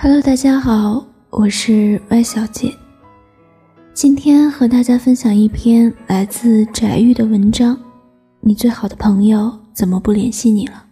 [0.00, 2.72] Hello，大家好，我是 Y 小姐。
[3.92, 7.76] 今天和大家分享一篇来自翟玉的文章：
[8.38, 10.84] 你最好的朋友怎么不联系你了？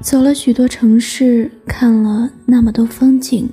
[0.00, 3.46] 走了许多城市，看了那么多风景，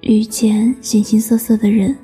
[0.00, 1.94] 遇见形形色色的人，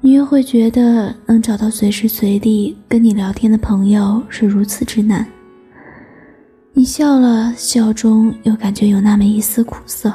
[0.00, 5.26] 你又会觉得能找到随时随地跟你聊天的朋友是如此之难。
[6.76, 10.12] 你笑了，笑中又感觉有那么一丝苦涩。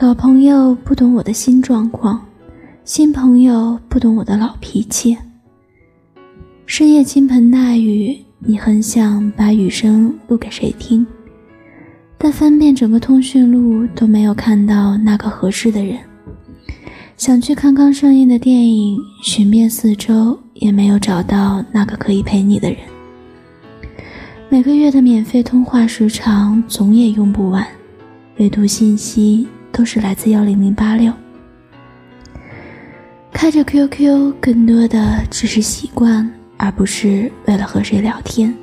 [0.00, 2.26] 老朋友不懂我的新状况，
[2.84, 5.16] 新朋友不懂我的老脾气。
[6.66, 11.06] 深夜倾盆大雨，你很想把雨声录给谁听，
[12.18, 15.96] 但翻遍整个通讯录都没有看到那个合适的人。
[17.16, 22.78] 想去看刚上映的电影，寻遍四周也没有找到那个可以陪你的人。
[24.52, 27.66] 每个月的免费通话时长总也用不完，
[28.36, 31.10] 唯独信息都是来自幺零零八六。
[33.32, 38.54] 开着 QQ，更多的只是习惯，而不是为了和谁聊天。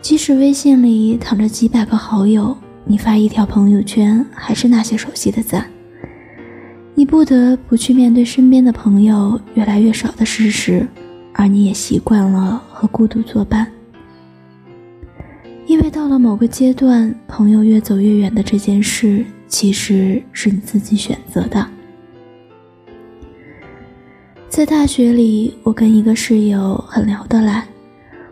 [0.00, 5.68] 即使微信里躺着几百个好友，你发一条朋友圈，还是那些熟悉的赞。
[6.94, 10.86] 你不得不去面对身边的朋友越来越少的事实，
[11.32, 13.66] 而你也习惯了和孤独作伴。
[15.94, 21.64] 到了某个阶段，朋友越走越远的这件事，其实是你自己选择的。
[24.48, 27.64] 在大学里，我跟一个室友很聊得来，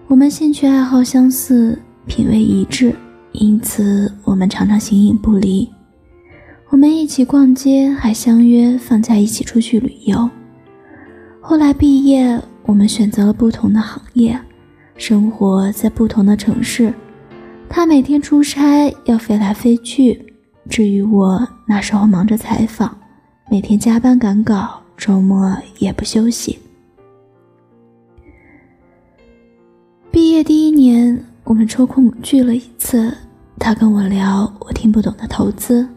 [0.08, 2.92] 我们兴趣爱好相似，品味一致，
[3.30, 5.70] 因此我们常常形影不离。
[6.68, 10.28] 我们一起逛街，还相约放假一起出去旅游。
[11.40, 14.36] 后来毕业，我们选择了不同的行业，
[14.96, 16.92] 生活在不同的城市。
[17.74, 20.22] 他每天出差要飞来飞去，
[20.68, 22.94] 至于我那时候忙着采访，
[23.50, 26.58] 每天加班赶稿，周末也不休息。
[30.11, 33.16] 毕业第一年，我们抽空聚了一次，
[33.58, 35.88] 他跟我聊我听不懂的投资，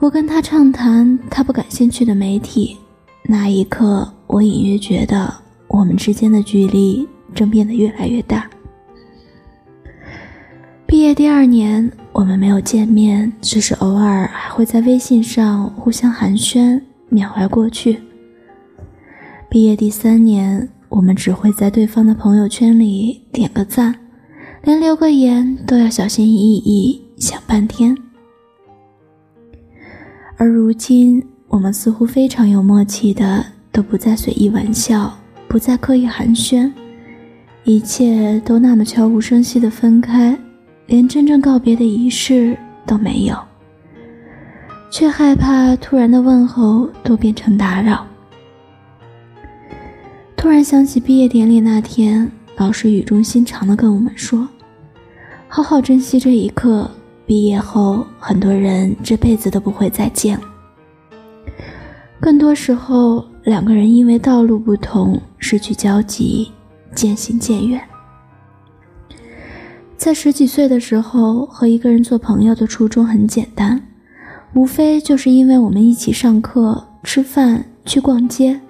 [0.00, 2.76] 我跟他畅谈他不感兴趣的媒体。
[3.22, 5.32] 那一刻，我隐约觉得
[5.68, 8.50] 我们之间的距离正变得越来越大。
[11.14, 18.00] 第二年，我们没有见面，只是偶尔还会在微信上互相寒暄，缅怀过去。
[19.48, 23.94] 毕业第三年，我们只会在对方的朋友圈里点个赞，
[24.64, 27.96] 连留个言都要小心翼翼想半天。
[30.36, 35.16] 而如今，我们似乎非常有默契的，都不再随意玩笑，
[35.46, 36.72] 不再刻意寒暄，
[37.62, 40.36] 一切都那么悄无声息的分开。
[40.86, 42.56] 连真正告别的仪式
[42.86, 43.36] 都没有，
[44.90, 48.06] 却害怕突然的问候都变成打扰。
[50.36, 54.46] 突然想起毕业典礼那天，老师语重心长地跟我们说
[55.48, 56.90] ：“好好珍惜这一刻，
[57.24, 60.38] 毕业后很多人这辈子都不会再见。
[62.20, 66.52] 更多时候，两个人因为道路不同失去交集，
[66.94, 67.80] 渐行渐远。”
[70.04, 73.86] 在十几岁的时候，和一个人做朋友的初衷很简单，
[74.52, 78.60] 无非就是因为我们一起上课、吃饭、去逛街，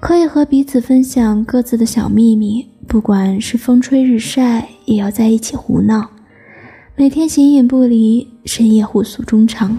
[0.00, 6.10] 可以和彼此分享各自的小秘密，不管是风吹日晒，也要在一起胡闹，
[6.96, 9.78] 每天形影不离，深夜互诉衷肠。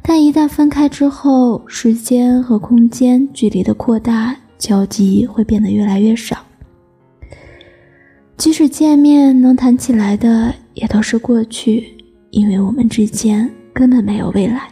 [0.00, 6.45] 但一旦分开之后，时间和空间距离的扩大，交集会变得越来越少。
[8.36, 11.92] 即使见面能谈起来的，也都是过去，
[12.30, 14.68] 因为我们之间根本没有未来。